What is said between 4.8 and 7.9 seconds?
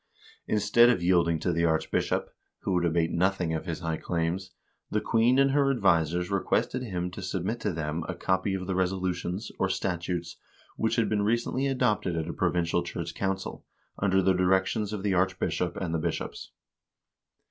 the queen and her advisers requested him to submit to